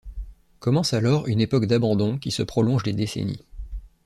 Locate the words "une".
1.27-1.41